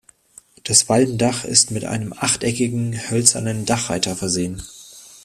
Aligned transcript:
Das 0.63 0.89
Walmdach 0.89 1.45
ist 1.45 1.69
mit 1.69 1.85
einem 1.85 2.11
achteckigen 2.17 3.11
hölzernen 3.11 3.67
Dachreiter 3.67 4.15
versehen. 4.15 4.63